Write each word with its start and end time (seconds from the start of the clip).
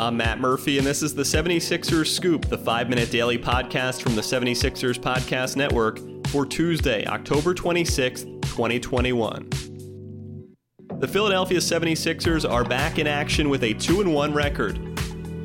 I'm 0.00 0.16
Matt 0.16 0.40
Murphy, 0.40 0.78
and 0.78 0.86
this 0.86 1.02
is 1.02 1.14
the 1.14 1.24
76ers 1.24 2.06
Scoop, 2.06 2.46
the 2.46 2.56
five 2.56 2.88
minute 2.88 3.10
daily 3.10 3.36
podcast 3.36 4.00
from 4.00 4.14
the 4.14 4.22
76ers 4.22 4.98
Podcast 4.98 5.56
Network 5.56 5.98
for 6.28 6.46
Tuesday, 6.46 7.04
October 7.04 7.52
26th, 7.52 8.24
2021. 8.40 9.50
The 11.00 11.06
Philadelphia 11.06 11.58
76ers 11.58 12.50
are 12.50 12.64
back 12.64 12.98
in 12.98 13.06
action 13.06 13.50
with 13.50 13.62
a 13.62 13.74
2 13.74 14.08
1 14.08 14.32
record. 14.32 14.78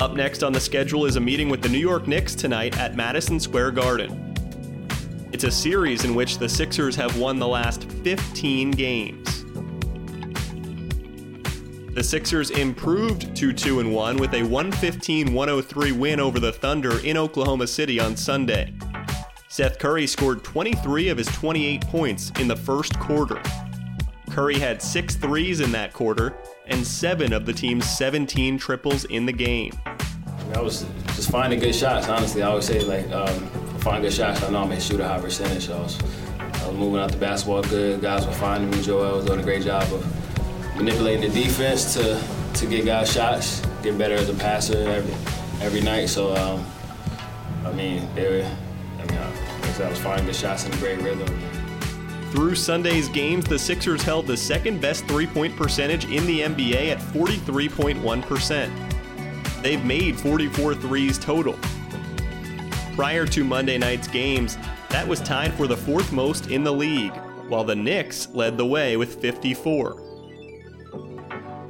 Up 0.00 0.14
next 0.14 0.42
on 0.42 0.54
the 0.54 0.60
schedule 0.60 1.04
is 1.04 1.16
a 1.16 1.20
meeting 1.20 1.50
with 1.50 1.60
the 1.60 1.68
New 1.68 1.76
York 1.76 2.08
Knicks 2.08 2.34
tonight 2.34 2.78
at 2.78 2.96
Madison 2.96 3.38
Square 3.38 3.72
Garden. 3.72 4.34
It's 5.30 5.44
a 5.44 5.50
series 5.50 6.06
in 6.06 6.14
which 6.14 6.38
the 6.38 6.48
Sixers 6.48 6.96
have 6.96 7.18
won 7.18 7.38
the 7.38 7.46
last 7.46 7.84
15 7.84 8.70
games. 8.70 9.27
The 11.98 12.04
Sixers 12.04 12.50
improved 12.50 13.34
to 13.34 13.52
2 13.52 13.80
and 13.80 13.92
1 13.92 14.18
with 14.18 14.32
a 14.32 14.42
115-103 14.42 15.98
win 15.98 16.20
over 16.20 16.38
the 16.38 16.52
Thunder 16.52 17.00
in 17.04 17.16
Oklahoma 17.16 17.66
City 17.66 17.98
on 17.98 18.16
Sunday. 18.16 18.72
Seth 19.48 19.80
Curry 19.80 20.06
scored 20.06 20.44
23 20.44 21.08
of 21.08 21.18
his 21.18 21.26
28 21.26 21.80
points 21.88 22.30
in 22.38 22.46
the 22.46 22.54
first 22.54 22.96
quarter. 23.00 23.42
Curry 24.30 24.60
had 24.60 24.80
six 24.80 25.16
threes 25.16 25.58
in 25.58 25.72
that 25.72 25.92
quarter 25.92 26.36
and 26.68 26.86
seven 26.86 27.32
of 27.32 27.46
the 27.46 27.52
team's 27.52 27.90
17 27.90 28.58
triples 28.58 29.04
in 29.06 29.26
the 29.26 29.32
game. 29.32 29.72
I 30.54 30.60
was 30.60 30.86
just 31.16 31.32
finding 31.32 31.58
good 31.58 31.74
shots. 31.74 32.08
Honestly, 32.08 32.44
I 32.44 32.50
always 32.50 32.66
say 32.66 32.78
like 32.78 33.10
um, 33.10 33.44
find 33.80 34.04
good 34.04 34.12
shots. 34.12 34.40
I 34.44 34.50
know 34.50 34.62
I'm 34.62 34.68
gonna 34.68 34.80
shoot 34.80 35.00
a 35.00 35.08
high 35.08 35.20
percentage. 35.20 35.66
So 35.66 35.76
I 35.76 35.82
was, 35.82 35.98
I 36.38 36.68
was 36.68 36.76
moving 36.76 37.00
out 37.00 37.10
the 37.10 37.18
basketball 37.18 37.62
good. 37.62 38.00
Guys 38.00 38.24
were 38.24 38.32
finding 38.34 38.70
me. 38.70 38.80
Joel 38.84 39.16
was 39.16 39.24
doing 39.24 39.40
a 39.40 39.42
great 39.42 39.64
job 39.64 39.82
of 39.92 40.28
manipulating 40.78 41.30
the 41.30 41.42
defense 41.42 41.92
to 41.94 42.22
to 42.54 42.66
get 42.66 42.86
guys 42.86 43.12
shots, 43.12 43.60
get 43.82 43.98
better 43.98 44.14
as 44.14 44.28
a 44.28 44.34
passer 44.34 44.78
every 44.88 45.14
every 45.60 45.80
night. 45.80 46.08
So 46.08 46.32
um, 46.34 46.64
I 47.64 47.72
mean, 47.72 48.08
they 48.14 48.28
were, 48.28 48.48
I 48.98 49.06
mean, 49.06 49.18
I, 49.18 49.32
I 49.84 49.90
was 49.90 49.98
finding 49.98 50.26
good 50.26 50.36
shots 50.36 50.64
in 50.64 50.72
a 50.72 50.76
great 50.76 51.02
rhythm. 51.02 51.28
Through 52.30 52.54
Sunday's 52.54 53.08
games, 53.08 53.46
the 53.46 53.58
Sixers 53.58 54.02
held 54.02 54.26
the 54.26 54.36
second 54.36 54.80
best 54.80 55.06
three 55.06 55.26
point 55.26 55.56
percentage 55.56 56.04
in 56.06 56.26
the 56.26 56.40
NBA 56.40 56.92
at 56.92 56.98
43.1%. 56.98 59.62
They've 59.62 59.84
made 59.84 60.18
44 60.18 60.74
threes 60.76 61.18
total. 61.18 61.58
Prior 62.94 63.26
to 63.26 63.44
Monday 63.44 63.78
night's 63.78 64.08
games, 64.08 64.56
that 64.90 65.06
was 65.06 65.20
tied 65.20 65.52
for 65.54 65.66
the 65.66 65.76
fourth 65.76 66.12
most 66.12 66.48
in 66.48 66.64
the 66.64 66.72
league, 66.72 67.14
while 67.48 67.64
the 67.64 67.76
Knicks 67.76 68.28
led 68.30 68.56
the 68.56 68.66
way 68.66 68.96
with 68.96 69.20
54. 69.20 70.07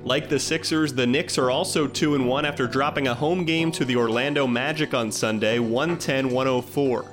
Like 0.05 0.29
the 0.29 0.39
Sixers, 0.39 0.95
the 0.95 1.07
Knicks 1.07 1.39
are 1.39 1.51
also 1.51 1.87
2 1.87 2.15
and 2.15 2.29
1 2.29 2.45
after 2.45 2.67
dropping 2.67 3.09
a 3.09 3.15
home 3.15 3.45
game 3.45 3.71
to 3.73 3.85
the 3.85 3.97
Orlando 3.97 4.47
Magic 4.47 4.95
on 4.95 5.11
Sunday, 5.11 5.59
110-104. 5.59 7.07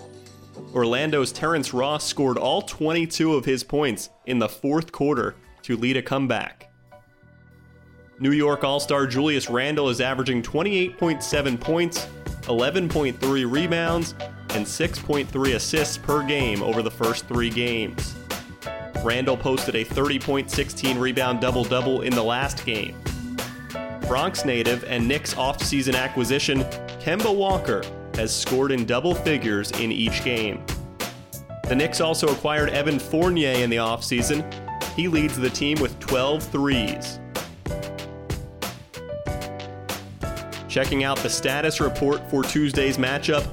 Orlando's 0.73 1.31
Terrence 1.31 1.73
Ross 1.73 2.06
scored 2.06 2.38
all 2.38 2.61
22 2.61 3.33
of 3.33 3.45
his 3.45 3.63
points 3.63 4.09
in 4.25 4.39
the 4.39 4.47
fourth 4.47 4.91
quarter 4.91 5.36
to 5.63 5.75
lead 5.75 5.97
a 5.97 6.02
comeback. 6.02 6.72
New 8.19 8.31
York 8.31 8.63
All 8.63 8.80
Star 8.80 9.08
Julius 9.08 9.50
Randle 9.50 9.89
is 9.89 10.00
averaging 10.00 10.41
28.7 10.41 11.59
points, 11.59 12.08
11.3 12.44 13.52
rebounds, 13.52 14.16
and 14.50 14.66
6.3 14.66 15.56
assists 15.56 15.97
per 15.97 16.23
game 16.23 16.63
over 16.63 16.81
the 16.81 16.91
first 16.91 17.28
three 17.28 17.50
games. 17.50 18.16
Randle 19.06 19.38
posted 19.38 19.75
a 19.75 19.84
30 19.84 20.17
point, 20.17 20.50
16 20.50 20.98
rebound 20.98 21.39
double 21.39 21.64
double 21.64 22.02
in 22.02 22.14
the 22.14 22.23
last 22.23 22.66
game. 22.66 22.95
Bronx 24.08 24.45
native 24.45 24.84
and 24.86 25.08
Knicks 25.08 25.36
offseason 25.36 25.95
acquisition, 25.95 26.62
Kemba 27.00 27.34
Walker, 27.34 27.84
has 28.16 28.35
scored 28.35 28.72
in 28.72 28.84
double 28.84 29.13
figures 29.13 29.69
in 29.79 29.91
each 29.91 30.24
game. 30.24 30.66
The 31.68 31.75
Knicks 31.75 32.02
also 32.02 32.28
acquired 32.29 32.69
Evan 32.69 32.97
Fournier 32.97 33.52
in 33.52 33.69
the 33.69 33.75
offseason. 33.75 34.44
He 34.96 35.08
leads 35.08 35.38
the 35.38 35.52
team 35.52 35.79
with 35.79 36.00
12 36.00 36.44
threes. 36.44 37.19
Checking 40.68 41.03
out 41.03 41.18
the 41.19 41.29
status 41.29 41.79
report 41.79 42.28
for 42.31 42.41
Tuesday's 42.44 42.97
matchup. 42.97 43.47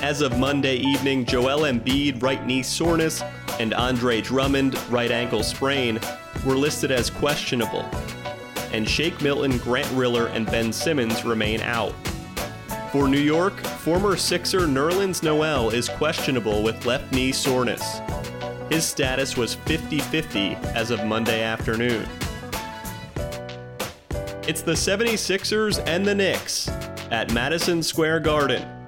As 0.00 0.20
of 0.20 0.38
Monday 0.38 0.76
evening, 0.76 1.24
Joel 1.24 1.60
Embiid, 1.60 2.22
right 2.22 2.44
knee 2.46 2.62
soreness, 2.62 3.22
and 3.58 3.74
Andre 3.74 4.20
Drummond, 4.20 4.78
right 4.90 5.10
ankle 5.10 5.42
sprain, 5.42 5.98
were 6.44 6.56
listed 6.56 6.90
as 6.90 7.10
questionable. 7.10 7.88
And 8.72 8.88
Shake 8.88 9.20
Milton, 9.20 9.58
Grant 9.58 9.90
Riller, 9.92 10.28
and 10.28 10.46
Ben 10.46 10.72
Simmons 10.72 11.24
remain 11.24 11.60
out. 11.60 11.94
For 12.90 13.08
New 13.08 13.20
York, 13.20 13.58
former 13.60 14.16
Sixer 14.16 14.60
Nerlens 14.60 15.22
Noel 15.22 15.70
is 15.70 15.88
questionable 15.88 16.62
with 16.62 16.84
left 16.84 17.12
knee 17.12 17.32
soreness. 17.32 18.00
His 18.70 18.84
status 18.84 19.36
was 19.36 19.54
50 19.54 19.98
50 19.98 20.54
as 20.74 20.90
of 20.90 21.04
Monday 21.04 21.42
afternoon. 21.42 22.06
It's 24.48 24.62
the 24.62 24.72
76ers 24.72 25.82
and 25.86 26.04
the 26.04 26.14
Knicks 26.14 26.68
at 27.10 27.32
Madison 27.32 27.82
Square 27.82 28.20
Garden. 28.20 28.81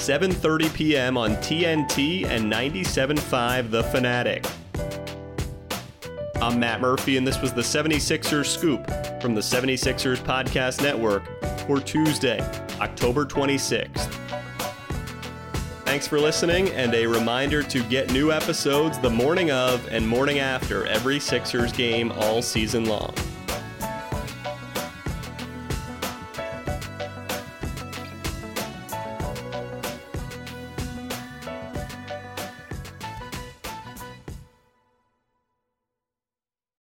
7:30 0.00 0.72
p.m. 0.72 1.18
on 1.18 1.36
TNT 1.36 2.24
and 2.24 2.50
97.5 2.50 3.70
The 3.70 3.82
Fanatic. 3.84 4.46
I'm 6.40 6.58
Matt 6.58 6.80
Murphy, 6.80 7.18
and 7.18 7.26
this 7.26 7.42
was 7.42 7.52
the 7.52 7.60
76ers 7.60 8.46
Scoop 8.46 8.90
from 9.20 9.34
the 9.34 9.42
76ers 9.42 10.16
Podcast 10.16 10.82
Network 10.82 11.22
for 11.66 11.80
Tuesday, 11.80 12.40
October 12.80 13.26
26th. 13.26 14.10
Thanks 15.84 16.08
for 16.08 16.18
listening, 16.18 16.70
and 16.70 16.94
a 16.94 17.04
reminder 17.04 17.62
to 17.64 17.82
get 17.84 18.10
new 18.10 18.32
episodes 18.32 18.98
the 19.00 19.10
morning 19.10 19.50
of 19.50 19.86
and 19.88 20.08
morning 20.08 20.38
after 20.38 20.86
every 20.86 21.20
Sixers 21.20 21.72
game 21.72 22.10
all 22.12 22.40
season 22.40 22.86
long. 22.86 23.12